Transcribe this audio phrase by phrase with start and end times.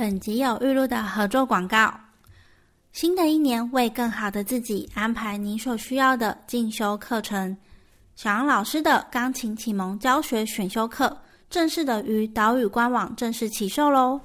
[0.00, 1.92] 本集有预录的合作广告。
[2.90, 7.54] 新的一年，为更好的自己安排您所需要的进修课程。
[8.16, 11.14] 小杨老师的钢琴启蒙教学选修课
[11.50, 14.18] 正式的于岛屿官网正式起售喽！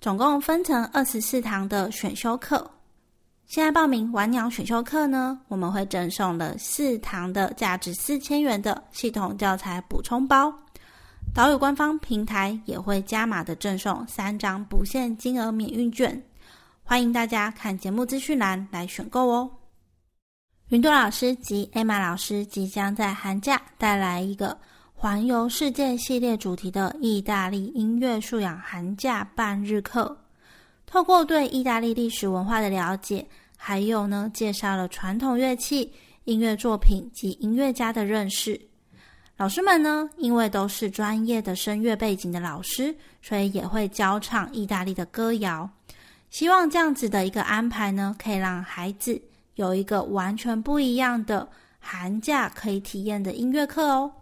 [0.00, 2.68] 总共分成二十四堂的选修课。
[3.46, 10.52] 现在报名晚鸟选修课呢，我们会赠送了四堂的价值四千元的系统教材补充包。
[11.34, 16.22] 岛屿官方平台也会加码的赠送三张不限金额免运券，
[16.82, 19.50] 欢迎大家看节目资讯栏来选购哦。
[20.68, 24.54] 云朵老师及艾玛老师即将在寒假带来一个
[24.92, 30.14] 环游世界系列主题的意大利音乐素养寒假半日课，
[30.84, 33.26] 透过对意大利历史文化的了解，
[33.56, 35.90] 还有呢介绍了传统乐器、
[36.24, 38.60] 音乐作品及音乐家的认识。
[39.36, 45.68] 老师们呢，因为都是专业的声乐背景的老师，所以也会教唱意大利的歌谣。
[46.30, 49.20] 希望这样子的一个安排呢，可以让孩子
[49.56, 51.48] 有一个完全不一样的
[51.80, 54.12] 寒假可以体验的音乐课哦。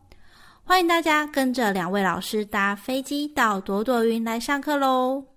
[0.65, 5.30] 欢迎大家跟着两位老师搭飞机到朵朵云来上课喽！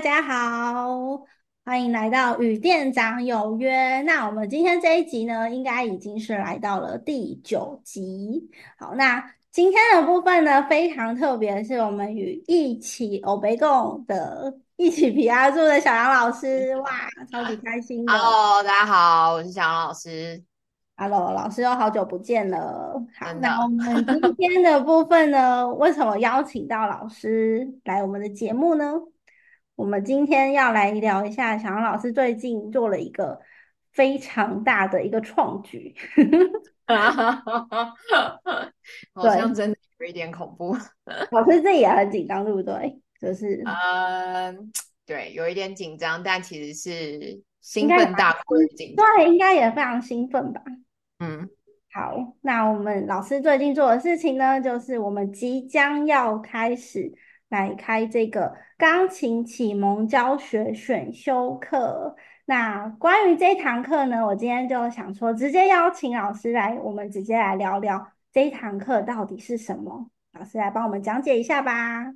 [0.00, 1.26] 大家好，
[1.62, 4.00] 欢迎来到与店长有约。
[4.00, 8.48] 那我们今天这一集呢，应该已经是来到了第九集。
[8.78, 16.90] 好，那今天的部分呢，非常特别，是我们与一起欧贝共的一起皮阿住的小杨老师， 哇，
[17.30, 18.12] 超级开心的。
[18.14, 20.42] Hello，大家好，我是小杨老师。
[20.96, 22.94] Hello，老师又好久不见了。
[23.18, 28.94] 好，那我们今天的部分呢，为什么邀请到老师来我们的节目呢？
[29.80, 33.40] 我们今天要来聊一下，小杨老师最近做了一个
[33.92, 35.94] 非常大的一个创举
[39.14, 40.76] 好像真的有一点恐怖。
[41.32, 43.00] 老师自己也很紧张，对不对？
[43.18, 44.70] 就是，嗯，
[45.06, 50.62] 对，有一点紧张，但其实是兴奋大过紧张，对，应该也非常兴奋吧。
[51.20, 51.48] 嗯，
[51.90, 57.14] 好，那我们老师最近做的事情呢，就是我们即将要开始。
[57.50, 62.16] 来开这个钢琴启蒙教学选修课。
[62.46, 70.10] 那关于这堂课呢，我今天就想说，直接邀请老师来，我们直接来聊聊这堂课到底是什么。
[70.32, 72.06] 老师来帮我们讲解一下吧。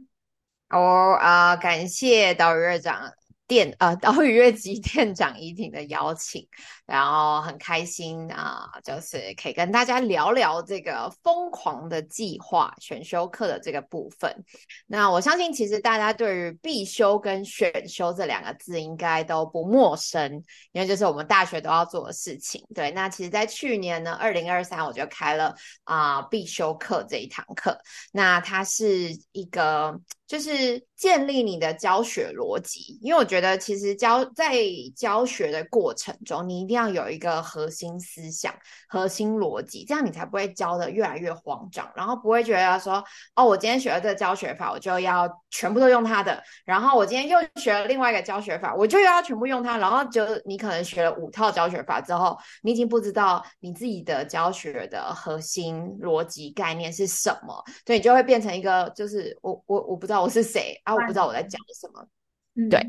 [0.71, 3.12] 哦啊，感谢导院长。
[3.54, 6.44] 店呃， 岛屿乐集店长怡婷的邀请，
[6.87, 14.44] 然后很开心啊，就是可以跟大家聊聊这个疯狂的计划选修课的这个部分。
[14.88, 20.42] 那我相信，其实大家对于必修跟选修这两个字应该都不陌生，
[20.72, 22.60] 因为就是我们大学都要做的事情。
[22.75, 25.54] 对，那其实，在去年呢，二零二三，我就开了
[25.84, 27.78] 啊必修课这一堂课，
[28.10, 30.00] 那它是一个。
[30.27, 34.57] 就是建立你的教学逻辑，因为我觉得其实教在
[34.97, 38.55] 教学的过程中，你一定要有一个核心思想、
[38.89, 43.05] 核心逻辑，这样你才不会教的越来越慌张，然后不会觉得说，
[43.37, 60.14] 哦，我今天学了这个教学法，我就要全部都用它的，然后我今天又学了另外一个教学法，我就又要全部用它，然后就你可能学了五套教学法之后，你已经不知道你自己的教学的核心逻辑概念是什么，所以你就会变成一个，就是我我我不知道。
[60.21, 60.95] 我是谁啊？
[60.95, 62.07] 我不知道我在讲什么。
[62.71, 62.81] 对，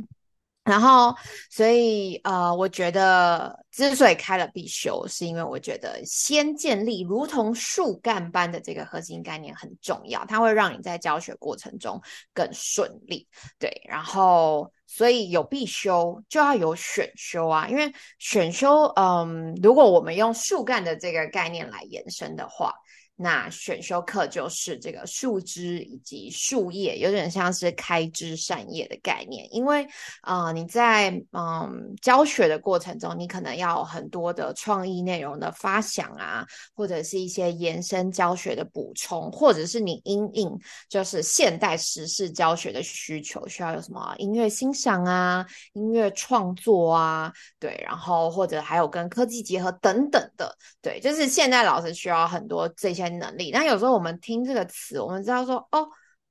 [0.63, 1.15] 然后
[1.49, 12.01] 所以呃，我觉得之所以开了必修，是因为我觉得先建立如同树干般的这个核心概念很重要，它会让你在教学过程中
[12.33, 13.27] 更顺利。
[13.57, 22.73] 对，然后所以有必修就要有选修啊，因为选修，嗯，如果我们用树干的这个概念来延伸的话。
[23.17, 29.47] 那选修课就是这个树枝以及树叶，有点像是开枝散叶的概念。
[29.55, 29.87] 因为，
[30.23, 36.45] 呃，你在嗯教学的过程中，你可能要很多的创意内容的发想啊，
[36.75, 40.51] 或者是一些延伸教学的补充，或者是你因应
[40.89, 53.04] 就是现代时事教学的需求，需要有什么音乐欣赏啊、音乐创作啊，对，然后或者还有跟科技结合等等的，对，就是现在老师需要很多这些。
[53.09, 55.87] 能力，那有时候我们听这个词，我们知道说，哦，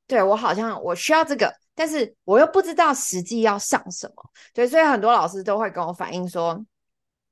[0.07, 4.23] 对我好像我需要这个，但是我又不知道实际要上什么，
[4.53, 6.65] 对，所以很多老师都会跟我反映说。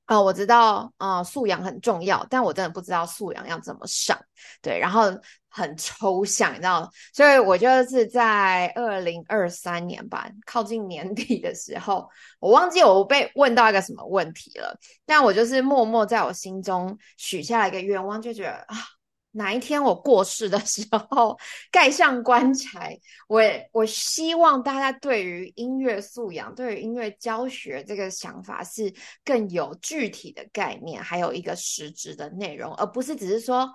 [0.06, 4.18] 啊，我知道啊，素养很重要，但我真的不知道素养要怎么上。
[4.60, 5.04] 对，然后
[5.48, 12.06] 很抽象，你知道，所以我就是在二零二三年吧，靠近年底的时候，
[12.40, 18.76] 我忘记我被问到一个什么问题了，但我就是默默在我心中许下了一个愿望，就觉得啊。
[19.32, 21.38] 哪一天我过世的时候
[21.70, 22.98] 盖上棺材，
[23.28, 23.42] 我
[23.72, 28.92] 我希望大家对于音乐素养、对于音乐教学这个想法是
[29.24, 33.68] 更有具体的概念，还有一个实质的内容，而不是只是说。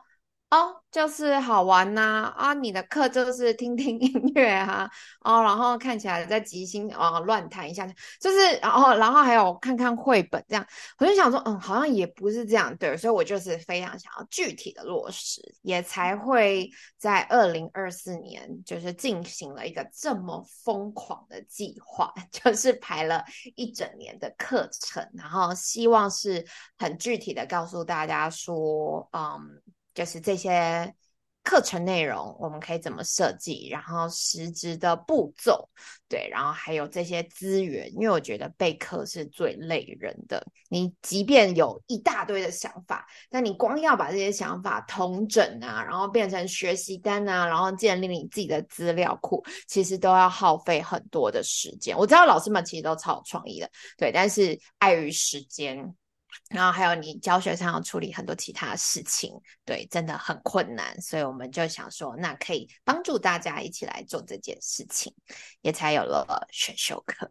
[0.50, 2.34] 哦，就是好玩呐！
[2.38, 4.90] 啊，你的课就是听听音乐啊，
[5.20, 7.86] 哦，然后看起来在即兴啊乱弹一下，
[8.22, 10.66] 就是然后然后还有看看绘本这样，
[11.00, 23.22] 我就想说，嗯，好像也不是这样对，所以我就是非常想要具体的落实，也才会在二零二四年就是进行了一个这么疯狂的计划， 就是排了
[23.58, 26.46] 一整年的课程，然后希望是
[26.78, 29.62] 很具体的告诉大家说，嗯。
[29.98, 30.94] 就是这些
[31.42, 33.68] 课程内容，我们可以怎么设计？
[33.70, 35.68] 然后实质的步骤，
[36.08, 40.46] 对，然后还有这些资源，因为我觉得备课是最累人的。
[40.70, 51.98] 你即便有一大堆的想法，但你光要把这些想法统整啊，然后变成学习单啊，然后建立你自己的资料库，其实都要耗费很多的时间。
[51.98, 53.68] 我知道老师们其实都超有创意的，
[53.98, 55.96] 对，但是碍于时间。
[56.50, 59.34] 然后还有你教学上要处理很多其他事情，
[59.66, 65.14] 对，真的很困难，所以我们就想说，那可以帮助大家一起来做这件事情，
[65.62, 67.30] 也才有了选修课。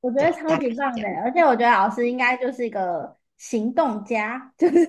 [0.00, 4.88] 我觉得超级棒的，而且我觉得老师应该就是一个行动家， 就是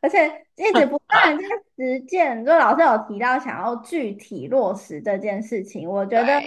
[0.00, 0.26] 而且
[0.56, 1.44] 一直不 断在
[1.76, 2.44] 实践。
[2.44, 6.40] 就老师有提到想要具体落实这件事情，我觉得。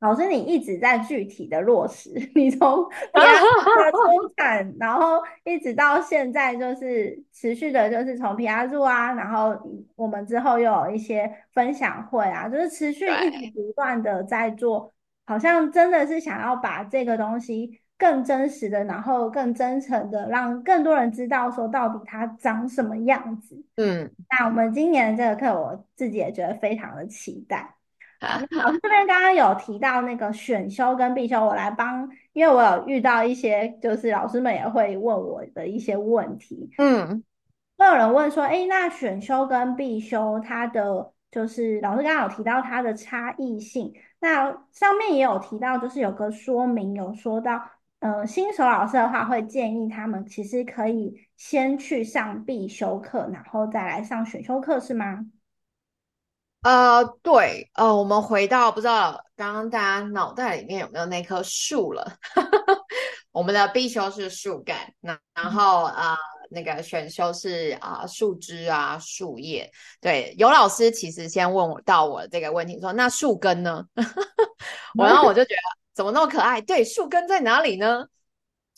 [0.00, 9.58] 老师，你一直在具体的落实， 你从的出 产，然后一直到现在，就是持续的，就是从皮亚入啊，然后
[9.96, 14.92] 我们之后又有一些分享会啊，就是持续一直不断的在做，
[15.26, 23.60] 好像真的是想要把这个东西更真实的，然后更真诚的，让更多人知道说到底它长什么样子。
[23.74, 27.74] 嗯，那我们今年这个课，我自己也觉得非常的期待。
[28.50, 36.68] 老师这边刚刚有提到那个选修跟必修，我来帮，因为我有遇到一些，就是老师们也会问我的一些问题。
[36.78, 37.22] 嗯，
[37.76, 47.62] 会有人问说，哎，那选修跟必修，它的就是老师刚刚有提到它的差异性，那上面也有提到，就是有个说明，有说到，
[48.00, 55.24] 呃，新手老师的话会建议他们其实可以先去上必修课，然后再来上选修课，是吗？
[56.62, 62.16] 呃，对，呃，我们回到不知道刚刚大家脑袋里面有没有那棵树了？
[63.30, 66.16] 我们的必修是树干，那然后啊，
[66.50, 69.70] 那个选修是啊树枝啊树叶。
[70.00, 73.84] 对，有老师其实先问我到我这个问题，说那树根呢？
[74.96, 75.60] 我 然后我就觉得
[75.94, 76.60] 怎么那么可爱？
[76.60, 78.04] 对，树根在哪里呢？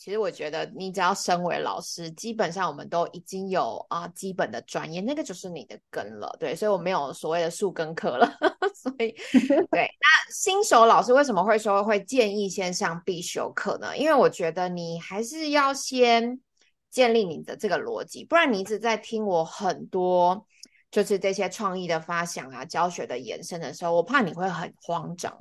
[0.01, 8.27] 其实我觉得，你只要身为老师，基本上我们都已经有啊基本的专业，那个就是你的根了，对，所以我没有所谓的树根课了。
[8.73, 9.13] 所以，
[9.69, 13.95] 对，那新手老师为什么会说会建议先上必修课呢？
[13.95, 16.41] 因为我觉得你还是要先
[16.89, 20.47] 建立你的这个逻辑，不然你一直在听我很多
[20.89, 25.31] 就是这些创意的发想啊、教学的延伸的时候，我怕你会很慌张。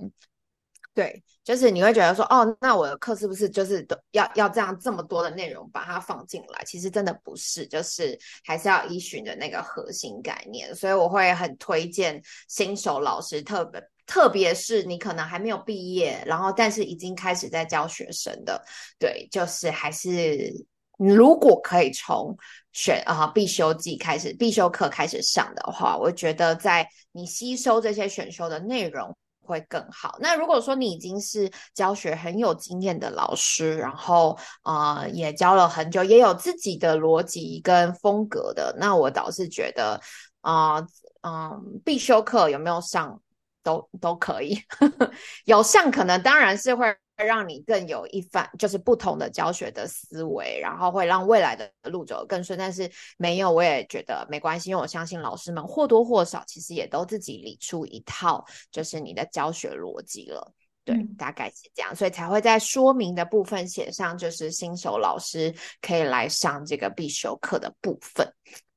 [0.92, 6.64] 对，就是你会觉得说，哦，那我的课是不是就是都要要这样这么多的内容把它放进来？
[6.64, 10.74] 其实真的不是，就是还是要依循的那个核心概念。
[10.74, 18.60] 所以我会很推荐新手老师，特别特别是你可能还没有毕业，然后但是已经开始在教学生的，
[18.98, 20.52] 对，就是还是
[20.98, 22.36] 如果可以从
[22.72, 29.16] 选啊必修季开始，必修课开始上的话，我觉得在你吸收这些选修的内容。
[29.50, 30.16] 会更好。
[30.20, 40.00] 那如果说你已经是教学很有经验的老师，然后呃也教了很久，也有自己的逻辑跟风格的，那我倒是觉得
[40.40, 40.78] 啊
[41.22, 43.20] 嗯必修课有没有上
[43.62, 44.56] 都都可以，
[45.44, 46.96] 有上可能当然是会。
[47.24, 52.58] 让你更有一番就是不同的教学的思维，然后会让未来的路走得更顺。
[52.58, 60.52] 但是没有，我也觉得没关系，因为我相信老师们或多或少其实也都自己理出一套就是你的教学逻辑了。
[60.82, 68.26] 对，大概是这样，所以才会在说明的部分写上，就是新手老师可以来上这个必修课的部分。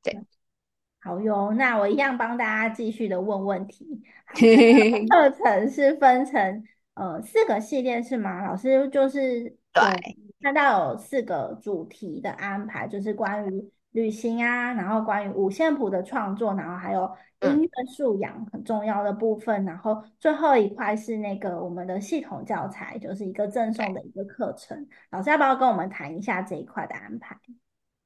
[0.03, 0.13] 对，
[1.01, 4.01] 好哟，那我一样帮大家继续的问问题。
[5.09, 6.63] 课程是分成。
[6.95, 8.45] 呃，四个系列是吗？
[8.45, 9.81] 老师就是对，
[10.41, 24.87] 看到有四个主题的安排，就是关于旅行啊，然后关于五线谱的创作，然后还有音乐素养很重要的部分，然后最后一块是那个我们的系统教材，就是一个赠送的一个课程。
[25.09, 27.35] 老师要不要跟我们谈一下这一块的安排？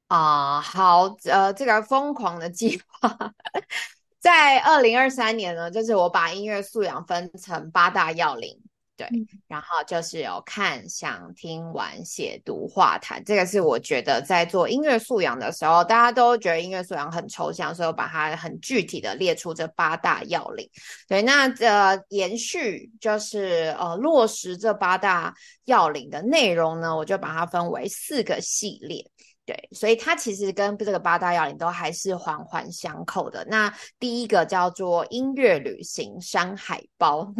[0.08, 3.34] 啊，好，呃，这个疯狂的计划，
[4.18, 8.58] 在二零二三年呢，就是我把音乐素养分成八大要领。
[8.98, 9.08] 对，
[9.46, 20.68] 然后就是有看、想、听、玩、写、读、画、谈，这个是我觉得在做音乐素养的时候，大家都觉得音乐素养很抽象，所以我把它很具体的列出这八大要领。
[21.06, 25.32] 对，那呃，延续就是呃，落实这八大
[25.64, 29.08] 要领的内容呢，我就把它分为四个系列。
[29.48, 33.42] 对，所以它其实跟这个八大要领都还是环环相扣的。
[33.46, 37.32] 那第一个叫做音乐旅行山海包，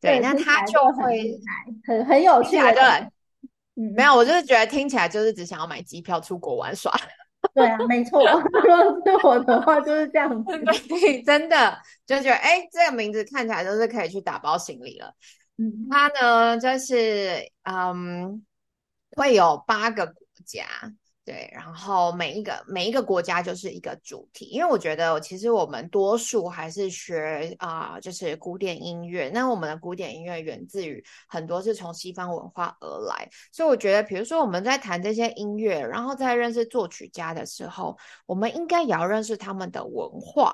[0.00, 1.38] 对，那它就会
[1.86, 2.56] 很很有趣。
[2.58, 3.06] 对，
[3.74, 6.92] 没有，我就是觉得听起来就是只想要买机票出国玩耍。
[7.54, 10.58] 对啊，没错， 如果是我的话就是这样子。
[10.88, 15.14] 对， 真的就觉得哎，这个名字看起来都是可以去打包行李了。
[15.58, 18.44] 嗯，它呢就是嗯，
[19.12, 20.64] 会有八个国家。
[21.30, 29.30] 对，然后每一个每一个国家就是一个主题，因为我觉得其实我们多数还是学啊，就是古典音乐。
[29.32, 37.96] 那我们的古典音乐源自于很多是从西方文化而来，所以我觉得，比如说我们在谈这些音乐，然后在认识作曲家的时候，
[38.26, 40.52] 我们应该也要认识他们的文化。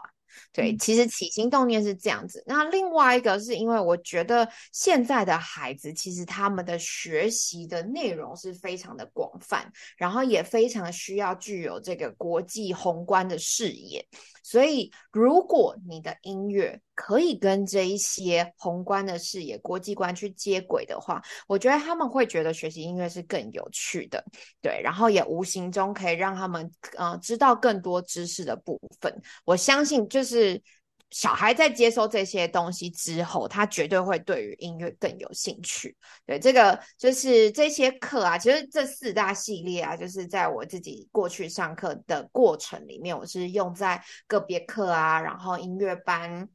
[0.53, 2.43] 对，其实起心动念是这样子。
[2.47, 14.07] 那另外一个是因为我觉得现在的孩子其实他们的学习的内容是非常的广泛，然后也非常需要具有这个国际宏观的视野。
[14.49, 24.25] 所以，如果你的音乐可以跟这一些宏观的视野、国际观去接轨的话，我觉得他们会觉得学习音乐是更有趣的，
[24.63, 29.13] 对，然后也无形中可以让他们呃知道更多知识的部分。
[29.45, 30.63] 我相信，就是。
[31.11, 35.97] 小孩在接收这些东西之后，他绝对会对于音乐更有兴趣。
[36.27, 46.49] 对，这个就是这些课啊，其实这四大系列啊，就是在我自己过去上课的过程里面，我是用在个别课啊，然后音乐班，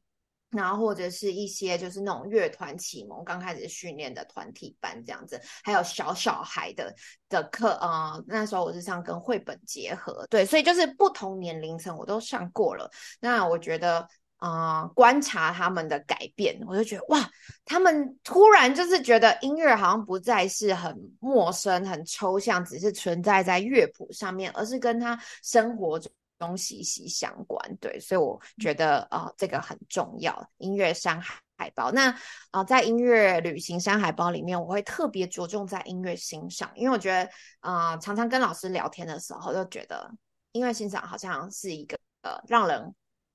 [0.50, 6.94] 然后或者是一些就是那种乐团启蒙刚开始训练的团体班这样子，还有小小孩的
[7.30, 12.90] 的课啊，那时候我是上跟绘本结合，对，所以就是不同年龄层我都上过了。
[13.18, 14.06] 那我觉得。
[14.42, 17.30] 啊，观察他们的改变，我就觉得哇，
[17.64, 25.96] 他们突然就是觉得音乐好像不再是很陌生、很抽象，只是存在在乐谱上面，而是跟他生活
[26.40, 27.76] 中息息相关。
[27.76, 30.50] 对，所以我觉得啊，这个很重要。
[30.58, 32.12] 音乐山海报，那
[32.50, 37.30] 啊，在音乐旅行山海报里面，我会特别着重在音乐欣赏，因为我觉得
[37.60, 40.10] 啊，常常跟老师聊天的时候，就觉得
[40.50, 42.92] 音乐欣赏好像是一个呃，让人。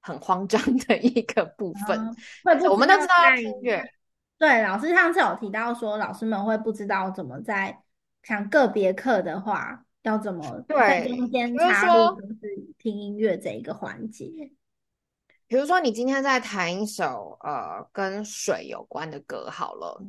[0.07, 2.15] 很慌张的一个部分，
[2.71, 3.83] 我们都知道音乐。
[4.37, 7.83] 对，老师上次有提到说，老师们会不知道怎么在
[8.23, 14.31] 像个别课的话，要怎么在中间插入就是听音乐这一个环节。
[15.45, 20.01] 比如说，你今天在弹一首呃跟水有关的歌，好了，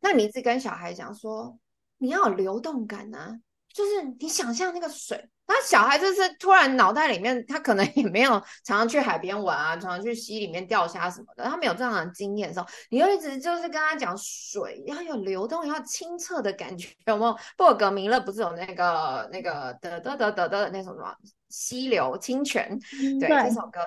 [0.00, 1.58] 那你一直跟小孩讲说，
[1.96, 3.40] 你要有流动感啊，
[3.72, 5.30] 就是你想象那个水。
[5.48, 17.36] 那小孩就是突然脑袋里面，他可能也没有常常去海边玩啊，常常去溪里面钓虾什么的，他没有这样的经验的时候，你就一直就是跟他讲水要有流动，要清澈的感觉，有没有？
[17.56, 21.14] 布尔格明勒不是有那个那个得得得得得那什么
[21.48, 22.78] 溪流清泉？
[23.18, 23.80] 对这首歌，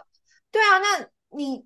[0.52, 1.66] 对啊，那你。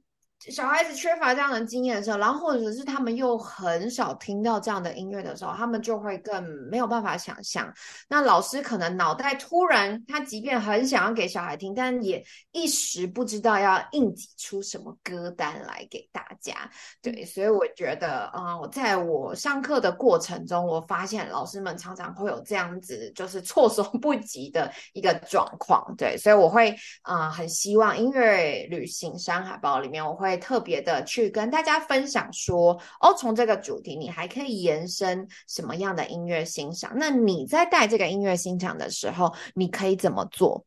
[0.49, 7.73] 小孩子缺乏这样的经验的时候，然后或者是他们又很少听到这样的音乐的时候，他们就会更没有办法想象。
[8.07, 16.53] 那老师可能脑袋突然，他即便很想要给小孩听，但也一时不知道要硬挤出什么歌单来给大家。
[17.01, 25.95] 对，所以我觉得，嗯，我在我上课的过程中，我发现老师们常常会有这样子，就是措手不及的一个状况。
[25.97, 30.34] 对，所以我会，啊，很希望音乐旅行山海报里面，我会。
[30.37, 36.91] 特别的去跟大家分享说，哦，从这个主题你还可以延伸什么样的音乐欣赏？
[36.95, 40.65] 那你在带这个音乐欣赏的时候，你可以怎么做？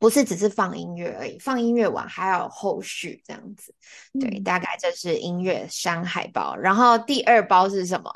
[0.00, 3.74] 不是只是放音乐而已，放音乐完还有后续这样子。
[4.18, 6.56] 对，大概这是音乐山海包。
[6.56, 8.10] 然后第二包是什么？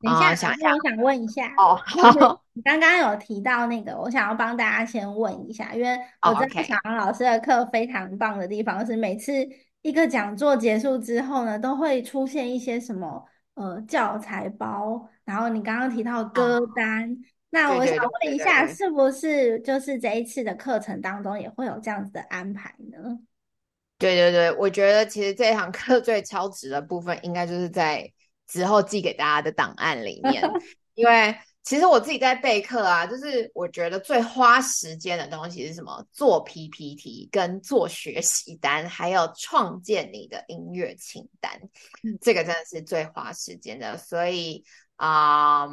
[0.00, 1.78] 等一下，想想，我想问一下哦。
[2.54, 9.46] 你刚刚有提到那个，我想要帮大家先问一下，因为我知道小杨老师的课非常棒的地方是每次。
[9.82, 13.24] 一个讲座结束之后呢，都会出现一些什么
[13.54, 17.16] 呃教材包，然后你刚刚提到歌单，
[17.50, 23.18] 那我想问一下，是不是就是这一次的课程当中也会有这样子的安排呢？
[23.98, 28.10] 对对对，我觉得其实这堂课最超值的部分，应该就是在
[28.46, 30.42] 之后寄给大家的档案里面，
[30.94, 36.04] 因为其实我自己在备课啊，就是我觉得最花时间的东西是什么？
[36.12, 41.52] 做 PPT 跟做学习单，还有创建你的音乐清单，
[42.02, 43.96] 嗯这个真的是最花时间的。
[43.96, 44.64] 所以
[44.96, 45.66] 啊、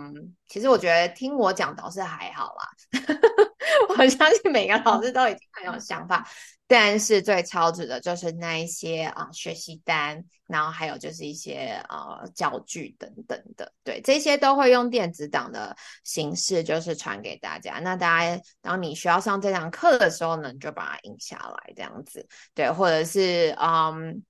[0.48, 3.00] 其实我觉得听我讲导师还好啦，
[3.98, 6.28] 我相信每个老师都已经很有想法。
[6.72, 17.80] 但是最超值的就是那一些啊、学习单，然后还有就是一些呃教具等等的，对，这些都会用电子档的形式就是传给大家。
[17.80, 24.24] 那大家当你需要上这堂课的时候呢，你就把它印下来，这样子，对，或者是嗯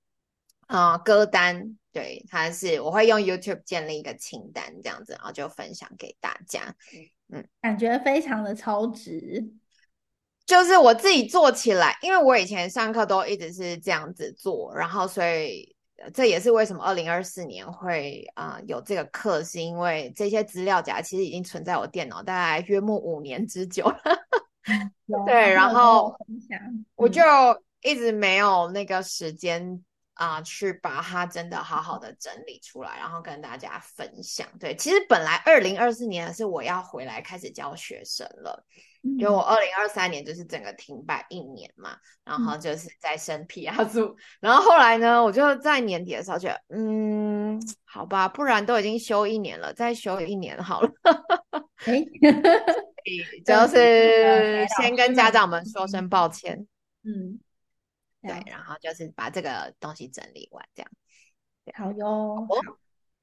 [0.66, 6.74] 啊、呃歌单，对，它是我会用 YouTube 建立一个清单这样子，然后就分享给大家。
[7.28, 9.52] 嗯感觉非常的超值。
[10.50, 24.00] 就是我自己做起来，因为我以前上课都一直是这样子做，然后所以呃这也是为什么二零二四年会啊、呃有这个课，是因为这些资料夹其实已经存在我电脑大概约莫五年之久了，
[25.24, 26.12] 对然后，
[26.96, 27.22] 我嗯就
[27.82, 29.80] 一直没有那个时间
[30.14, 34.46] 啊、去把它真的好好的整理出来，然后跟大家分享。
[34.58, 38.66] 对，其实本来二零二四年是我要回来开始教学生了。
[39.02, 50.90] 因为我二零二三年就是整个停摆一年嘛，然后就是在升 PR 组，然后后来呢，我就在年底的时候觉得，嗯，好吧，不然都已经休一年了，再休一年好了，
[51.86, 52.04] 哎，
[53.44, 56.66] 就是先跟家长们说声抱歉，
[57.02, 57.40] 嗯，
[58.20, 60.90] 对，然后就是把这个东西整理完，这样。
[61.74, 62.46] 好哟。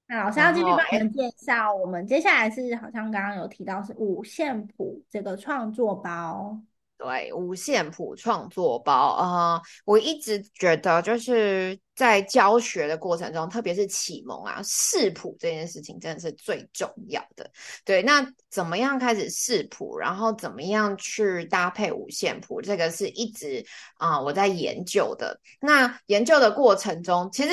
[0.10, 6.58] 那老师要继续帮你们介绍，我们接下来是好像刚刚有提到是五线谱这个创作包，
[6.98, 17.52] 对，五线谱创作包，呃，我一直觉得就是在教学的过程中，特别是启蒙啊，视谱这件事情真的是最重要的。
[17.84, 23.62] 对，那怎么样开始视谱，然后怎么样去搭配五线谱，这个是一直
[23.98, 25.38] 啊、我在研究的。
[25.60, 27.50] 那研究的过程中，其实。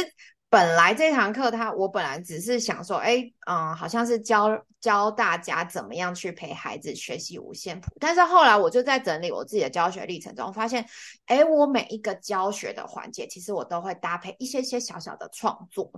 [0.55, 7.91] 本来这堂课他，我本来只是想说，哎，嗯，好像是教教大家怎么样去陪孩子学习五线谱。
[7.99, 10.87] 但是后来我就在整理我自己的教学历程中，发现，
[11.27, 15.91] 哎，我每一个教学的环节，其实我都会搭配一些些小小的创作，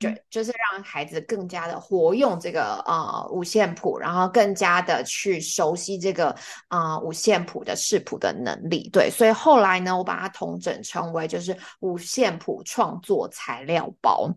[0.00, 6.30] 对，就是让孩子更加的活用这个呃五线谱，然后更加的去熟悉这个
[6.66, 8.88] 啊、呃、五线谱的视谱的能力。
[8.90, 14.32] 对，所以后来呢，我把它统整成为就是五线谱创作材料包。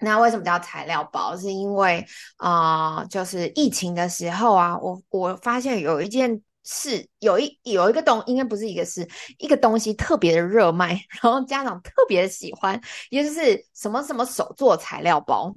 [0.00, 1.36] 那为什么叫材料包？
[1.36, 2.04] 是因为
[2.36, 12.78] 啊、呃就是疫情的时候啊，我我发现有一件事，有一有一个东，应该不是一个事，一个东西特别的热卖，然后家长特别的喜欢，
[13.10, 15.54] 也就是什么什么手做材料包，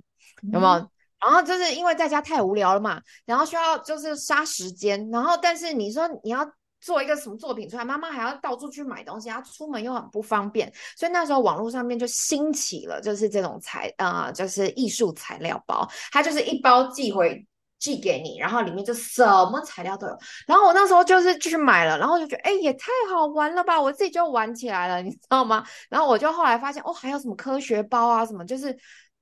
[0.54, 0.90] 有没有？
[1.20, 6.48] 然后就是因为在家太无聊了嘛，然后需要就是杀时间，然后但是你说你要
[6.88, 17.46] 做一个什么作品出来，妈妈还要到处去买东西，她出门又很不方便，所以那时候网络上面就兴起了，就是这种材呃，就是艺术材料包，它就是一包寄回。
[17.80, 20.18] 寄给你，然后里面就什么材料都有。
[20.48, 23.80] 然后我那时候就是去买了，然后就觉得，哎，也太好玩了吧！
[23.80, 25.64] 我自己就玩起来了，你知道吗？
[25.88, 28.76] 然后我就后来发现，哦，还有什么科学包啊，什么就是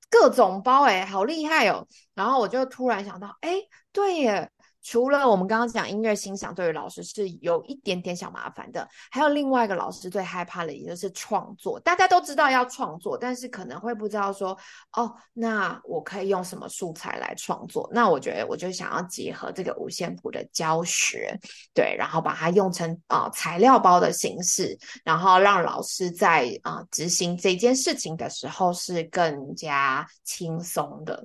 [0.08, 1.86] 各种包，哎，好厉害哦！
[2.14, 3.60] 然后我就突然想到，哎，
[3.92, 4.50] 对耶。
[4.86, 11.80] 除了我们刚刚讲音乐欣赏对于老师是有一点点小麻烦的，还有另外一个老师最害怕的，也就是创作。
[11.80, 14.56] 大家都知道要创作，但是可能会不知道说，
[14.92, 17.90] 哦，那我可以用什么素材来创作？
[17.92, 21.36] 那我觉得我就想要结合这个五线谱的教学，
[21.74, 31.24] 对，然后把它用成啊、材料包的形式，然后让老师在啊、执行这件事情的时候是更加轻松的。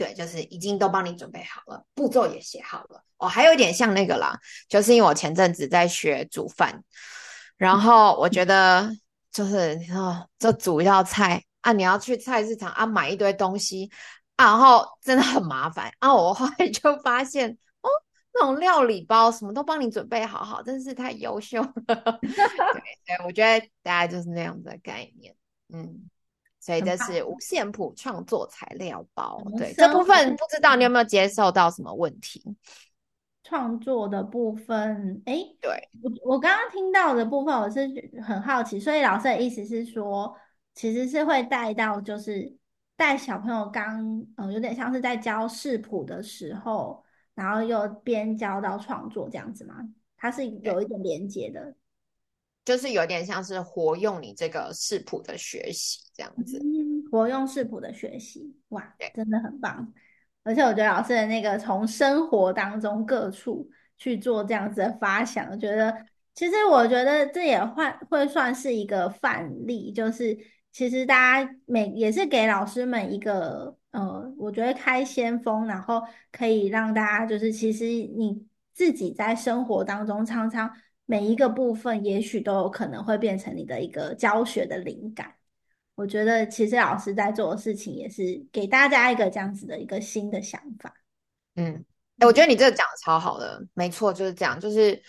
[0.00, 3.04] 对，就是已经都帮你准备好了，步骤也写好了。
[3.18, 4.34] 哦，还有一点像那个啦，
[4.66, 6.82] 就是因为我前阵子在学煮饭，
[7.58, 8.90] 然后我觉得
[9.30, 13.90] 就是你知道，这煮一道菜啊，你要去菜市场啊买一堆东西
[14.36, 16.14] 啊，然后真的很麻烦啊。
[16.14, 17.50] 我后来就发现，
[17.82, 17.90] 哦，
[18.32, 21.72] 那种料理包什么都帮你准备好好，真是太优秀了。
[21.86, 21.94] 对
[23.04, 25.36] 对，我觉得大概就是那样的概念，
[25.68, 26.08] 嗯。
[26.60, 32.40] 所以这是五线谱创作材料包，对这部分不知道你有没有接受到什么问题？
[33.42, 35.88] 创作的部分，哎，对。
[36.02, 37.88] 我我刚刚听到的部分，我是
[38.22, 40.36] 很好奇，所以老师的意思是说，
[40.74, 42.56] 其实是会带到，就是
[42.94, 47.02] 带小朋友刚，嗯，有点像是在教视谱的时候，
[47.34, 49.74] 然后又边教到创作这样子吗？
[50.16, 51.74] 它是有一点连接的，
[52.64, 56.58] 就是有点像是活用你这个视谱的学习这样子。
[56.58, 59.92] 嗯，活用视谱的学习，哇，真的很棒。
[60.42, 63.68] 而且我觉得老师的那个从生活当中各处
[63.98, 65.94] 去做这样子的发想，我觉得
[66.34, 70.38] 其实我觉得这也会会算是一个范例，就是
[70.72, 80.72] 其实大家每也是给老师们一个呃，我觉得开先锋，然后可以让大家就是其实你自己在生活当中常常
[81.10, 85.34] 每一个部分，也许都有可能会变成你的一个教学的灵感。
[85.96, 90.94] 我觉得其实老师在做的事情也是给大家一个这样子的一个新的想法。
[91.56, 91.84] 嗯，
[92.24, 94.60] 我觉得你这个讲的超好的，没错，就是这样。
[94.60, 95.02] 就是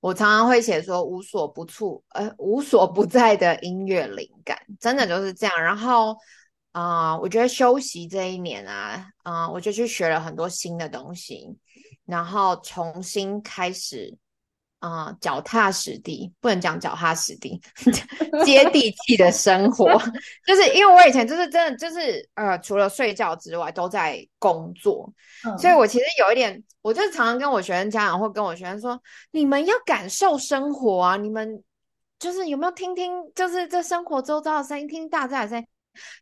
[0.00, 5.62] 我常常会写说无所不处，呃，无所不在的音乐灵感，真的就是这样。
[5.62, 6.16] 然后
[6.70, 11.58] 啊，我觉得休息这一年啊，啊，我就去学了很多新的东西，
[12.06, 14.16] 然后重新开始。
[14.82, 17.60] 啊，脚踏实地不能讲脚踏实地，
[18.44, 19.86] 接地气的生活，
[20.44, 25.08] 就是因为我以前就是真的就是呃，除了睡觉之外都在工作，
[25.56, 31.62] 所以我其实有一点，我就常常跟我学生家长或跟我学生说，你们要感受生活啊，你们
[32.18, 35.64] 就是有没有听听，就是这生活周遭的声音，听大自然声音。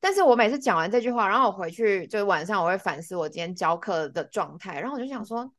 [0.03, 5.51] 但是我每次讲完这句话，然后我回去就是晚上我会反思我今天教课的状态，然后我就想说。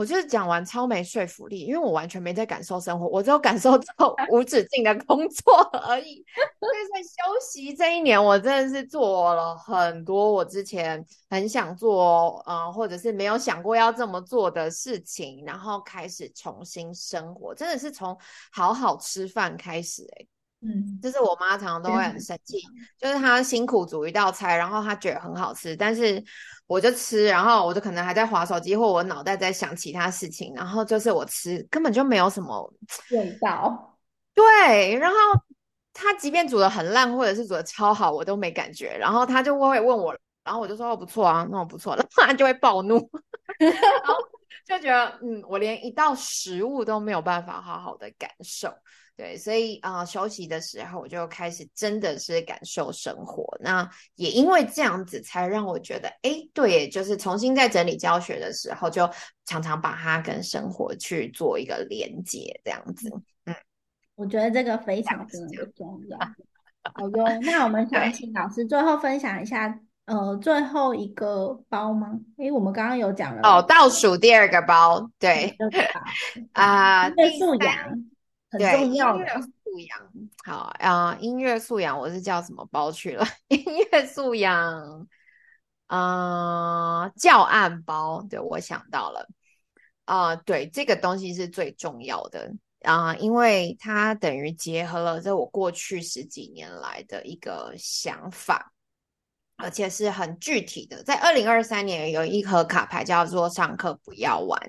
[0.00, 5.54] 我就是讲完超没说服力，因为我完全没在感受生活，我只有感受到 无止境的工作
[5.86, 6.24] 而已。
[6.58, 18.16] 就是在休息这一年，我真的是做了很多我之前很想做，嗯，或者是没有想过要这么做的事情，然后开始重新生活，真的是从
[18.50, 20.26] 好好吃饭开始，哎。
[20.62, 22.58] 嗯，就是我妈常常都会很生气，
[22.98, 26.22] 就是她辛苦煮一道菜，然后她觉得很好吃，但是
[26.66, 32.72] 我就吃，然后我就可能还在划手机，或我脑袋在想其他事情，然后就是我吃根本就没有什么
[33.10, 33.98] 味道。
[34.34, 35.16] 对，然后
[35.92, 42.96] 她即便煮的很烂，或者是煮的超好，我都没感觉，然后她就会问我，然后我就说哦不错啊，那我不错， 然后她就会暴怒，
[43.58, 43.72] 然
[44.04, 44.14] 后
[44.70, 48.72] 就觉得嗯，我连一道食物都没有办法好好的感受。
[49.16, 53.44] 对，所以啊，休息的时候我就开始真的是感受生活。
[53.60, 59.10] 那也因为这样子，才让我觉得，哎，对，就是重新在整理教学的时候，就
[59.44, 63.10] 常常把它跟生活去做一个连接，这样子。
[63.44, 63.54] 嗯，
[64.14, 66.18] 我觉得这个非常非常的重要。
[66.94, 69.78] 好哟，那我们 想请老师最后分享一下，
[70.10, 72.18] 呃，最后一个包吗？
[72.38, 75.56] 诶我们刚刚有讲了哦，倒数第二个包，对，
[76.52, 78.04] 啊，对，素养。
[78.58, 80.12] 对音乐素养，
[80.44, 83.24] 好啊，音乐素养我是叫什么包去了？
[83.46, 85.06] 音乐素养，
[85.86, 89.28] 啊，教案包，对我想到了，
[90.06, 98.72] 啊，对，这个东西是最重要的啊，因为它等于结合了这我过去十几年来的一个想法。
[99.62, 104.60] 而且是很具体的，在二零二三年有一盒卡牌叫做“上课不要玩”，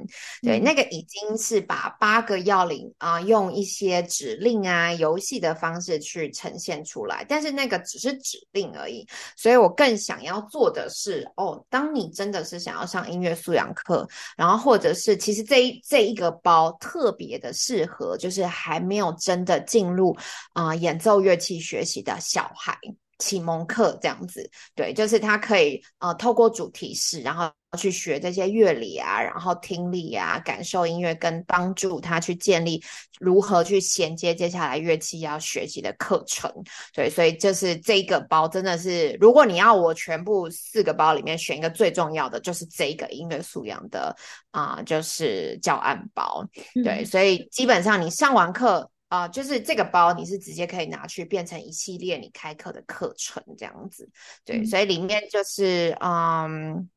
[0.43, 7.25] 对，那个已经是把八个要领啊，用一些指令啊、游戏的方式去呈现出来。
[7.27, 20.15] 但是那个只是指令而已，所以我更想要做的是，哦，当你真的是想要上音乐素养课，然后或者是其实这一这一个包特别的适合，就是还没有真的进入
[20.54, 22.77] 啊演奏乐器学习的小孩。
[23.21, 32.84] 启蒙课这样子，对，就是他可以呃透过主题式，然后去学这些乐理啊，然后听力啊，感受音乐，跟帮助他去建立
[33.19, 36.51] 如何去衔接接下来乐器要学习的课程。
[36.95, 44.15] 对，所以就是这个包真的是，如果你要我全部四个包里面选一个最重要的，就是这个音乐素养的
[44.49, 46.43] 啊，就是教案包。
[46.84, 48.89] 对，所以基本上你上完课。
[49.12, 54.10] 啊，就是这个包，你是直接可以拿去变成一系列你开课的课程这样子，
[54.45, 56.89] 对，所以里面就是嗯，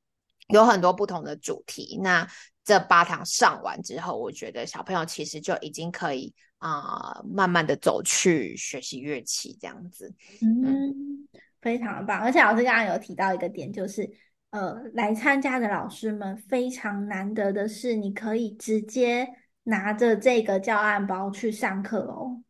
[0.47, 1.99] 有很多不同的主题。
[2.01, 2.25] 那
[2.63, 10.15] 这八堂上完之后，我觉得小朋友其实就已经可以啊，慢慢的走去学习乐器这样子。
[10.41, 11.27] 嗯，
[11.61, 12.21] 非常棒。
[12.21, 14.09] 而且老师刚刚有提到一个点，就是
[14.51, 19.27] 呃，来参加的老师们非常难得的是，你可以直接。
[19.65, 22.41] 拿着这个教案包去上课哦，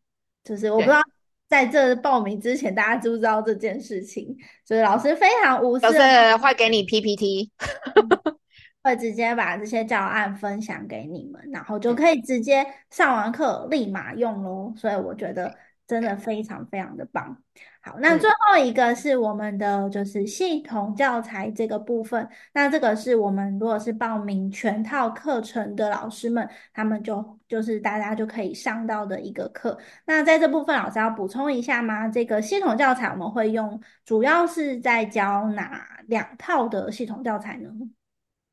[0.43, 1.01] 就是我不知道
[1.47, 7.51] 在这报名之前大家知不知道这件事情，就是老师非常无私，就是会给你 PPT，
[8.83, 14.73] 会直接把这些教案分享给你们，然后就可以直接上完课立马用喽。
[14.75, 15.55] 所以我觉得
[15.87, 17.37] 真的非常非常的棒。
[17.81, 22.27] 好，那最后一个是我们的就是系统教材这个部分。
[22.53, 29.77] 那这个是我们如果是报名全套课程的老师们，他们就就是大家就可以上到的一个课。
[30.05, 32.07] 那在这部分，老师要补充一下吗？
[32.07, 37.69] 这个系统教材我们会用，主要是在教哪两套的系统教材呢？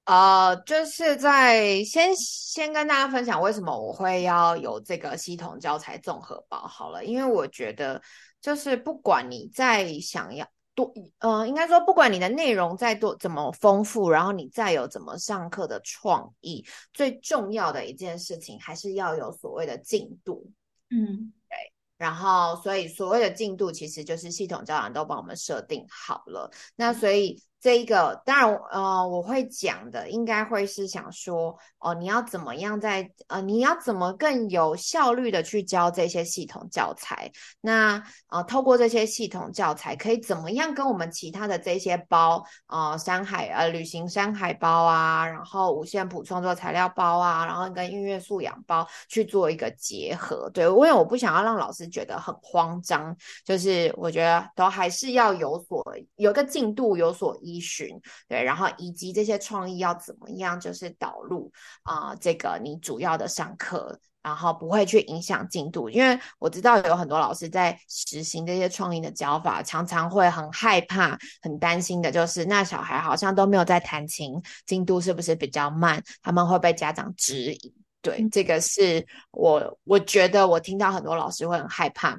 [0.04, 8.02] 呃，就是在先先跟大家分享为什么我会要有这个系统教材综合包好了，因为我觉得
[8.40, 20.50] 就是不管你再想要多，呃，应该说不管你的内容再多怎么丰富，然后你再有怎么上课的创意，最重要的一件事情还是要有所谓的进度。
[20.90, 21.72] 嗯，对。
[21.96, 26.50] 然后，所以所谓的进度其实就是系统教养都帮我们设定好了。
[26.74, 27.40] 那所以。
[27.62, 37.30] 这一个当然，呃，我会讲的应该会是想说，哦，你要怎么样在，呃，你要怎么更有效率的去教这些系统教材？
[37.60, 50.50] 那，呃，透过这些系统教材，可以怎么样跟我们其他的这些包，呃，山海，呃，旅行山海包啊，然后五线谱创作材料包啊，然后跟音乐素养包去做一个结合？
[50.50, 55.80] 对，因为我不想要让老师觉得很慌张，就是我觉得都还是要有所
[56.16, 57.51] 有个进度，有所依。
[57.52, 76.02] 依循对，然后以及这些创意要怎么样，就是导入啊，这个你主要的上课，然后不会去影响进度，因为我知道有很多老师在实行这些创意的教法，常常会很害怕、很担心的，就是那小孩好像都没有在弹琴，进度是不是比较慢？
[76.22, 77.74] 他们会被家长质疑。
[78.00, 82.16] 对，这个是我我觉得我听到很多老师会很害怕。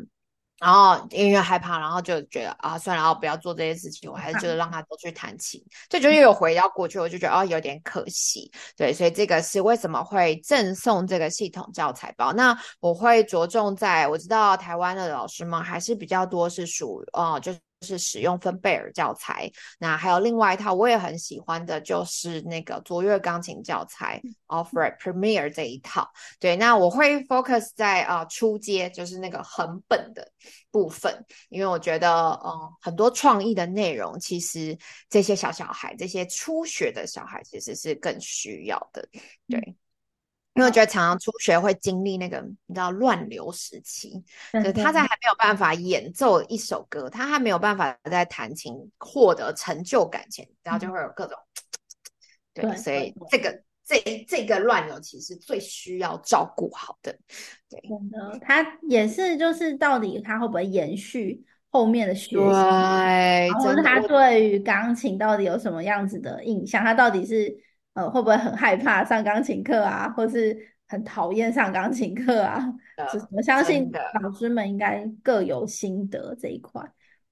[0.63, 8.49] 然后因为害怕，然后就觉得啊，算了，我不要做这些事情，我还是觉得让他多去弹琴，就觉得有回到过去，我就觉得哦，有点可惜。
[8.77, 12.31] 对，所以这个是为什么会赠送这个系统教材包？
[12.31, 17.51] 那我会着重在，我知道台湾的老师们还是比较多是属哦，就。
[17.51, 26.09] 是使用芬贝尔教材，那还有另外一套我也很喜欢的，就是那个卓越钢琴教材 Offred Premier 这一套。
[26.39, 30.31] 对，那我会 focus 在啊初阶，就是那个很本的
[30.71, 31.13] 部分，
[31.49, 34.77] 因为我觉得嗯很多创意的内容，其实
[35.09, 39.07] 这些小小孩，这些初学的小孩其实是更需要的。
[39.47, 39.75] 对。
[40.55, 44.23] 因为我觉得常常初学会经历那个你知道乱流时期，
[44.63, 51.35] 就他在还没有办法演奏一首歌，他还没有办法在弹琴获得成就感前，然后就会有各种
[52.53, 57.17] 对，所以这个这这个乱流其实最需要照顾好的。
[57.67, 67.57] 对，真的，他也是就是到底他会不会延续后面的学习，对，或者他对于钢琴到底有什么样子的印象，他到底是。
[67.93, 72.65] 呃，会不会很害怕上钢琴课啊，或是很讨厌上钢琴课啊？
[73.31, 76.81] 我相信老师们应该各有心得这一块。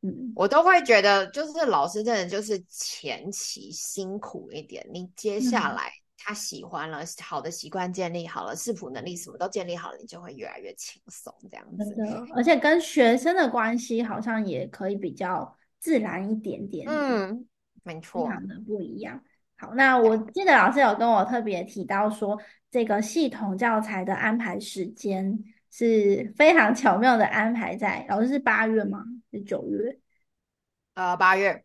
[0.04, 11.96] 嗯，我都会觉得，就是老师真的就是前期辛苦一点，你接下来他喜欢了，好的习惯建立好了，视谱能力什么都建立好了，你就会越来越轻松这样子。
[12.34, 16.88] 而且跟学生的关系好像也可以比较自然一点点。
[16.88, 17.48] 嗯，
[17.84, 19.24] 没错，非常的不一样。
[19.62, 22.36] 好，那我记得老师有跟我特别提到说，
[22.72, 25.38] 这个系统教材的安排时间
[25.70, 29.04] 是非常巧妙的安排在，老师是八月吗？
[29.32, 30.00] 是九月？
[30.96, 31.64] 呃，八月。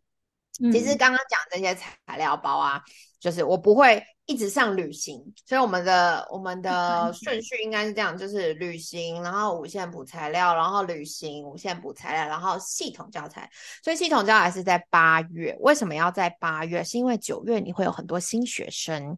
[0.70, 2.82] 其实刚刚讲这些材料包啊，
[3.18, 4.04] 就是我不会。
[4.26, 13.48] 一直上旅行，所以我们的我们的 顺序应该是这样：就是旅行，然后五线谱材料，然后旅行五线谱材料，然后系统教材。
[13.84, 15.56] 所以系统教材是在八月。
[15.60, 16.82] 为什么要在八月？
[16.82, 19.16] 是因为九月你会有很多新学生，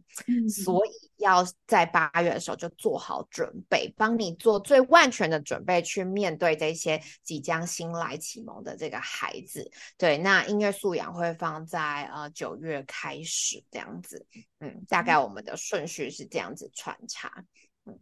[0.49, 9.71] 所以要在八月的时候就做好准备，帮你做最万全的准备，去面对这些即将新来启蒙的这个孩子。
[9.97, 14.27] 对，那音乐素养会放在呃九月开始这样子，
[14.61, 14.75] 嗯。
[14.89, 17.31] 大概我们的顺序是这样子穿插，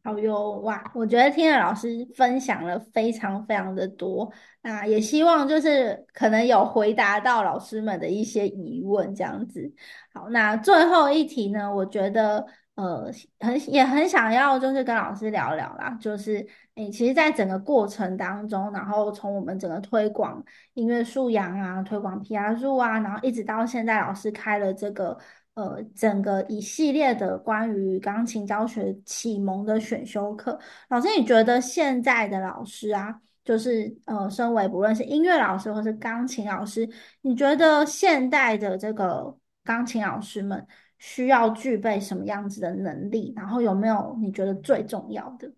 [0.05, 0.93] 好哟哇！
[0.95, 9.73] 我觉得听了老师分享了非常非常的多，那也希望就是可能有回答到老师们的一些疑问，这样子。
[10.13, 11.75] 好，那最后一题呢？
[11.75, 13.11] 我觉得呃
[13.41, 20.43] 很也很想要就是跟老师聊聊啦，就是诶，其实，在整个过程当中，然后从我们整个推广
[20.75, 25.19] 音乐素养啊，推广 P R 入啊，然后一直到现在，老师开了这个。
[25.57, 30.61] 呃，整个一系列的关于钢琴教学启蒙的选修课，
[30.91, 36.87] 老师，你觉得现在的老师啊，就是呃，身为不论是音乐老师或是钢琴老师，
[37.23, 39.35] 你觉得现代的这个
[39.65, 40.67] 钢琴老师们
[40.99, 43.33] 需要具备什么样子的能力？
[43.37, 45.53] 然后有没有你觉得最重要的？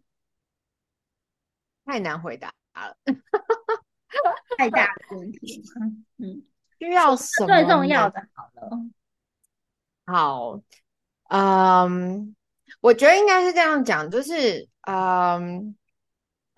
[1.84, 2.96] 太难回答了。
[4.58, 5.86] 太大的问题吗？
[6.16, 6.42] 嗯，
[6.78, 7.46] 需要什么？
[7.46, 8.70] 最重要的，好了。
[10.06, 10.60] 好，
[11.28, 12.34] 嗯，
[12.80, 15.76] 我觉得应该是这样讲，就是嗯。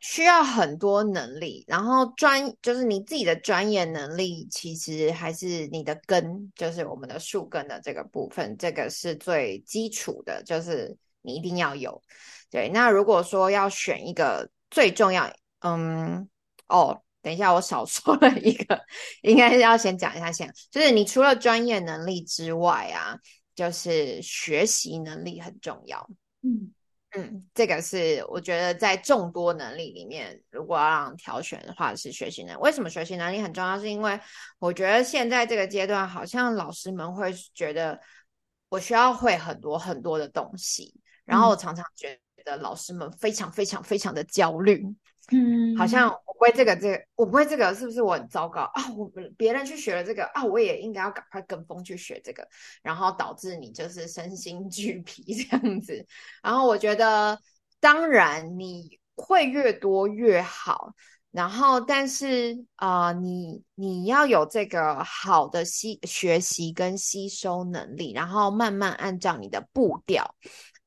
[0.01, 12.03] 需要很多能力，然后专就是你自己的专业能力，其实还是你的根，就是我们的树根的这个部分，这个是最基础的，就是你一定要有。
[12.51, 16.29] 对，那如果说要选一个最重要，嗯，
[16.69, 18.81] 哦，等一下，我少 说了一个，
[19.23, 23.19] 应该是要先讲一下先，就是你除了专业能力之外啊，
[23.55, 26.09] 就是学习能力很重要。
[26.43, 26.73] 嗯。
[27.17, 32.59] 嗯，这个是我觉得在众多能力里面，如果要让挑选的话，是学习能。
[32.61, 33.79] 为什么学习能力很重要？
[33.79, 34.19] 是因为
[34.61, 38.01] 我觉得现在这个阶段，好像老师们会觉得
[38.69, 40.95] 我需要会很多很多的东西，
[41.25, 44.87] 然后我常常觉得老师们非常非常非常的焦虑。
[45.33, 48.83] 嗯，好像我不会这个，这个我不会这个，是不是我很糟糕 啊？
[48.97, 52.49] 我别人去学了这个啊，我也应该要赶快跟风去学这个，
[52.83, 56.07] 然后导致你就是身心俱疲这样子。
[56.43, 57.39] 然后我觉得，
[57.79, 60.95] 当然你会越多越好，
[61.31, 70.35] 然后但是啊，你你要有这个好的吸学习跟吸收能力，然后慢慢按照你的步调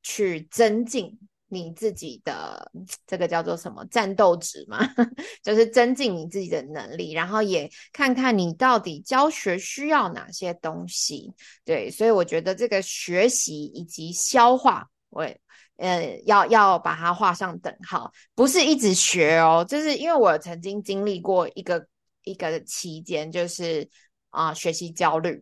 [0.01, 1.19] 去增进。
[1.53, 2.71] 你自己的
[3.05, 4.79] 这个叫做什么战斗值嘛，
[5.43, 11.31] 就是增进你自己的能力，然后也看看你到底教学需要哪些东西。
[11.63, 15.27] 对，所以我觉得这个学习以及消化，我
[15.77, 21.85] 呃要要把它画上等号，不是一直学哦，就是因为我曾经经历过一个
[22.23, 23.87] 一个期间，就是
[24.29, 25.41] 啊学习焦虑。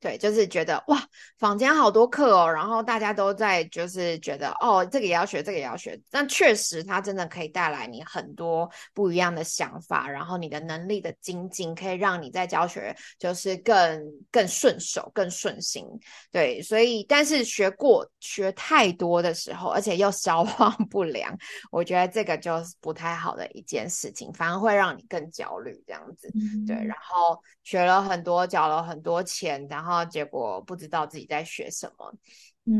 [0.00, 1.02] 对，就是觉得哇，
[1.38, 6.00] 坊间好多课哦，然后大家都在就是觉得哦，这个也要学，这个也要学。
[6.08, 15.84] 但确实，它真的可以带来你很多不一样的想法，然后你的能力的精进，可以让你在教学就是更更顺手、更顺心。
[16.30, 21.36] 对，所以但是学过学太多的时候，而且又消化不良，
[21.72, 26.30] 我觉得这个就是不太好的一件事情，反而会让你更焦虑这样子。
[26.64, 29.87] 对，然后学了很多，缴了很多钱，然后。
[29.88, 32.12] 然后结果不知道自己在学什么，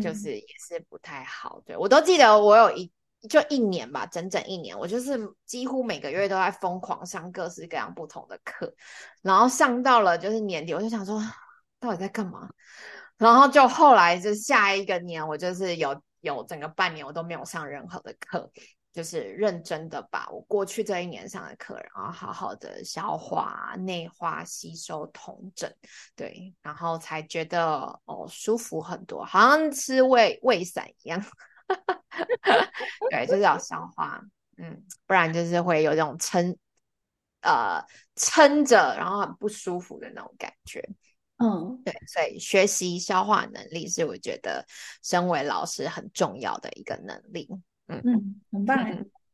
[0.03, 1.63] 就是也是不太好。
[1.65, 2.93] 对我都记得，我有一
[3.31, 8.71] 就一年吧，整整一年，我就是几乎每个月都在疯狂上各式各样不同的课，
[9.23, 11.19] 然后上到了就是年底，我就想说
[11.81, 12.47] 到底在干嘛？
[13.17, 18.51] 然后就后来就下一个年，我就是有有整个半年我都没有上任何的课。
[18.99, 25.73] 就是认真的把我过去这一年上的课，然后好好的消化、内化、吸收、统整，
[26.17, 31.25] 对，然后才觉得哦舒服很多，好像吃胃胃散一样。
[33.09, 34.21] 对，就是要消化，
[34.57, 36.59] 嗯，不然就是会有这种撑，
[37.43, 37.81] 呃，
[38.17, 40.85] 撑着，然后很不舒服的那种感觉。
[41.37, 44.67] 嗯，对，所以学习消化能力是我觉得
[45.05, 47.49] 身为老师很重要的一个能力。
[47.89, 48.79] 嗯，很棒。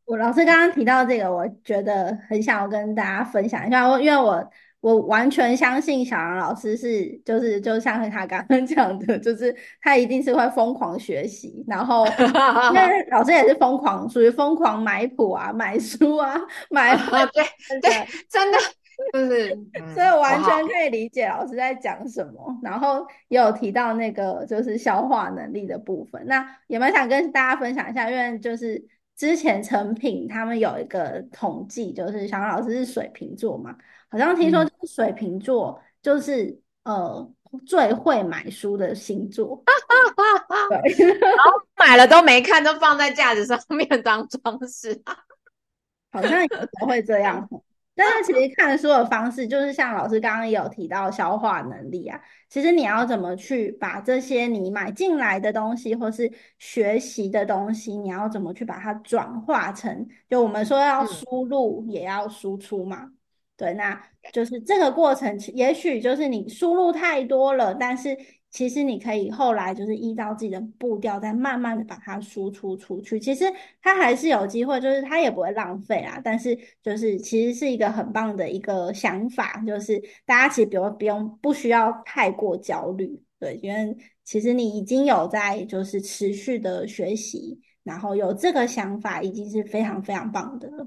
[0.07, 3.89] 我老师刚刚提到这个，我觉得很想要跟大家分享一下。
[3.89, 12.07] 我因为我我完全相信小杨老师是，就是就像他刚刚讲的， 就是他一定是会疯狂学习，然后
[12.75, 16.39] 因为老师也是疯狂，属于疯狂买谱啊、买书啊、
[16.69, 17.43] 买对
[17.81, 18.59] 对，真的。
[19.13, 19.49] 就是，
[19.95, 22.59] 所以完全可以理解老师在讲什么。
[22.63, 26.25] 然后也有提到那个就是消化能力的部分。
[26.27, 28.11] 那有没有想跟大家分享一下？
[28.11, 28.85] 因为就是
[29.17, 33.77] 之前成品他们有一个统计，就是小杨老师是水瓶座嘛，
[34.09, 37.31] 好像听说水瓶座就是呃
[37.67, 39.63] 最会买书的星座。
[40.69, 45.03] 对，然后买了都没看，都放在架子上面当装饰。
[46.11, 47.49] 好像有时候会这样。
[47.97, 63.11] 但是其实看书的方式，就是像老师刚刚有提到消化能力啊，其实你要怎么去把这些你买进来的东西，或是学习的东西，你要怎么去把它转化成，就我们说要输入也要输出嘛，
[63.57, 64.03] 对，那
[64.33, 68.17] 就是这个过程，也许就是你输入太多了，但是。
[68.55, 73.19] 其实你可以后来就是依照自己的步调，再慢慢的把它输出出去。
[73.19, 73.45] 其实
[73.83, 76.21] 它还是有机会，就是它也不会浪费啊。
[76.23, 90.87] 但是就是其实是一个很棒的一个想法，就是大家其实不用不用不需要太过焦虑，对，因为其实你已经有在就是持续的学习，然后有这个想法，已经是非常非常棒的了。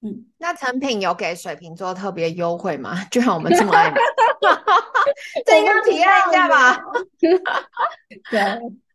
[0.00, 3.04] 嗯，那成品有给水瓶座特别优惠吗？
[3.08, 3.94] 就像我们这么爱。
[5.46, 6.82] 这应该体验一下吧。
[8.30, 8.40] 对，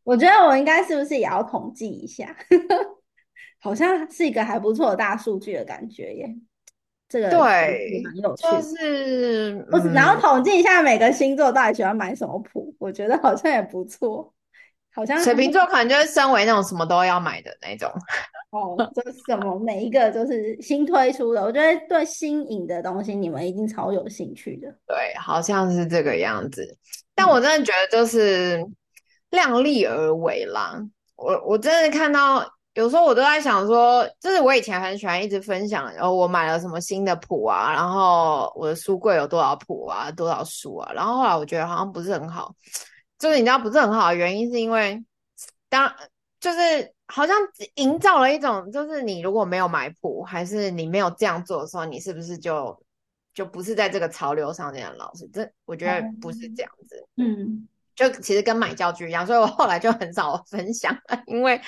[0.04, 2.36] 我觉得我应该是不是也要统计一下？
[3.60, 6.36] 好像是一个还不错的大数据的感觉耶。
[7.10, 8.62] 这个对，蛮有趣就的。
[8.62, 14.34] 是我然后嗯，统计一下每个星座到底喜欢买什么谱，我觉得好像也不错。
[14.98, 17.88] 好像水瓶座可能就是身为那种什么都要买的那种。
[18.50, 24.68] 哦，就是什么每一个就是新推出的，我觉得对新颖的东西你们一定超有兴趣的。
[24.88, 26.68] 对，好像是这个样子。
[27.14, 28.66] 但我真的觉得就是
[29.30, 30.82] 量力而为啦。
[31.16, 32.44] 我我真的看到，
[32.74, 40.92] 有时候我都在想说，就是我以前很喜欢一直分享，哦，我买了什么新的谱啊，然后我的书柜有多少谱啊，多少书啊。
[40.94, 42.52] 然后后来我觉得好像不是很好，
[43.18, 45.04] 就是你知道不是很好的原因，是因为
[45.70, 45.94] 当
[46.40, 47.36] 就是好像
[47.76, 52.80] 营造了一种，就是你如果没有买谱，还是你没有这样做的时候，你是不是就
[53.34, 55.28] 就不是在这个潮流上面的老师？
[55.34, 61.60] 这我觉得不是这样子，嗯就其实跟买教具一样，所以我后来就很少分享了，因为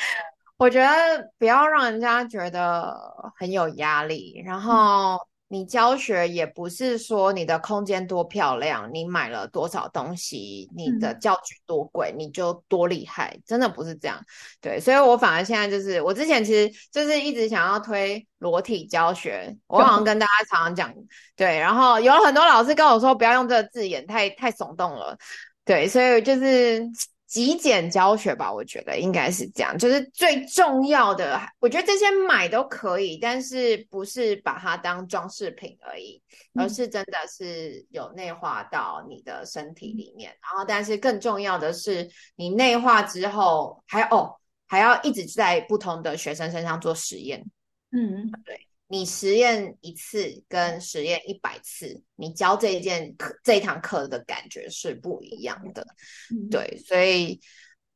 [0.57, 2.95] 我觉得不要让人家觉得
[3.35, 5.19] 很有压力，然后
[5.51, 14.23] 你教学也不是说你的空间多漂亮，你买了多少东西，你的教具多贵，你就多厉害，真的不是这样。
[14.61, 20.93] 对，所以我反而现在就是，我之前其实就是一直想要推裸体教学，我好像 跟大家常常讲，
[21.35, 25.17] 对，然后有很多老师跟我说不要用这个字眼，太太耸动了。
[25.65, 26.83] 对，所以就是
[27.30, 29.77] 极简教学吧，我觉得应该是这样。
[29.77, 36.19] 就是最重要的，我觉得这些买都可以，但是不是把它当装饰品而已，
[36.55, 40.36] 而是真的是有内化到你的身体里面。
[40.41, 44.36] 然后，但是更重要的是，你内化之后，还哦
[44.67, 47.45] 还要一直在不同的学生身上做实验。
[47.91, 48.68] 嗯，对。
[48.91, 55.85] 你实验一次跟实验一百次，你教这一件课这一堂课的感觉是不一样的。
[56.31, 57.39] 嗯对，所以，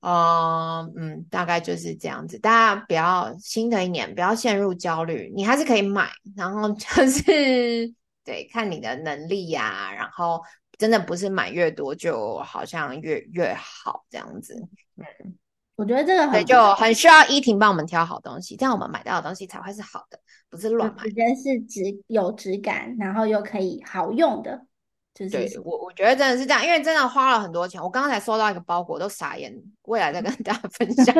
[0.01, 2.37] 呃，嗯，大概就是这样子。
[2.37, 7.91] 大家不要新的一年不要陷入焦虑，你还是可以买，然后就是
[8.23, 10.43] 对看你的能力呀、然后
[10.77, 14.53] 真的不是买越多就好像越越好这样子。
[14.97, 15.35] 嗯，
[15.75, 20.19] 我觉得这个，很就很需要依婷帮我们挑好东西，这样我们买到的东西才会是好的，
[20.49, 21.13] 不是乱买直。
[21.13, 24.65] 接是质有质感，然后又可以好用的，
[25.13, 27.81] 就是对我，我觉得真的是这样，因为真的花了很多钱。
[27.81, 29.51] 我刚刚才收到一个包裹，都傻眼，
[29.83, 31.15] 未来再跟大家分享。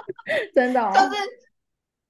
[0.54, 0.90] 真的哦。
[0.96, 1.22] 就是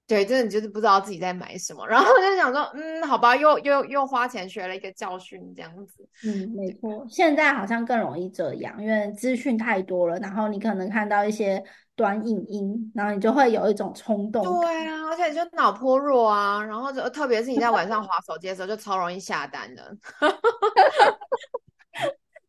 [0.07, 6.09] 对，真的就是不知道自己在买什么，然后就想说，嗯，好吧，又又又花钱学了一个教训，这样子。
[6.25, 11.63] 嗯，没错，现在好像更容易这样，因为资讯太多了，然后你可能看到一些
[11.99, 14.45] 短影音，然后你就会有一种冲动。
[14.45, 19.97] 对啊，而且就脑颇弱啊，然后就特别是你在晚上划手机的时候，就超容易下单的。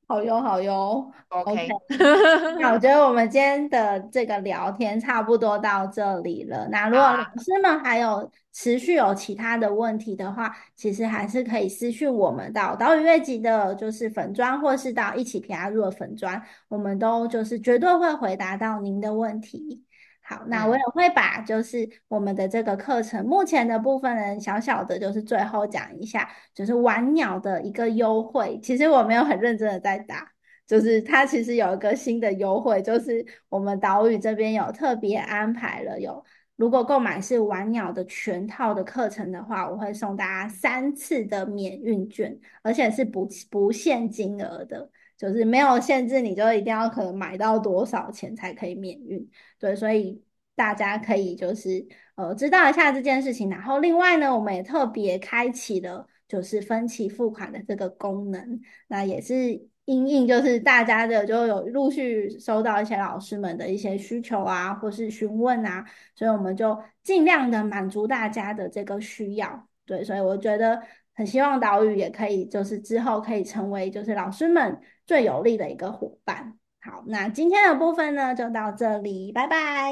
[0.09, 1.11] 好哟，好哟。
[1.27, 1.69] OK，
[2.59, 6.67] 那我觉得我们今天的这个聊天差不多到这里了。
[6.71, 19.83] 那如果老师们还有持续有其他的问题的话，其实还是可以私讯我们到岛屿月集的，就是粉砖，或是到一起平安入的粉砖，我们都就是绝对会回答到您的问题。
[20.29, 28.59] 好，那我也会把就是我们的这个课程目前的部分呢，小小的就是最后讲一下，就是玩鸟的一个优惠。
[28.61, 30.31] 其实我没有很认真的在打，
[30.67, 36.23] 就是它其实有一个新的优惠，就是我们岛屿这边有特别安排了有，
[36.57, 44.91] 如果购买是玩鸟的全套的课程的话，我会送大家三次的免运券，而且是不不限金额的。
[45.19, 49.29] 就是没有限制，你就一定要可能买到多少钱才可以免运。
[49.59, 50.23] 对，所以
[50.55, 53.49] 大家可以就是呃知道一下这件事情。
[53.49, 65.83] 然后另外呢，我们也特别开启了就是分期付款的这个功能，那也是因应就是大家的就有陆续收到一些老师们的一些需求啊，或是询问啊，
[66.15, 69.67] 所以我们就尽量的满足大家的这个需要。
[69.85, 70.79] 对，所以我觉得
[71.15, 74.79] 很希望岛屿也可以就是之后可以成为就是老师们
[75.09, 76.53] 最有力的一个伙伴。
[76.79, 79.91] 好，那今天的部分呢就到这里，拜拜，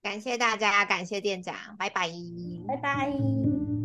[0.00, 2.08] 感谢大家，感谢店长，拜拜。
[2.68, 3.75] 拜拜。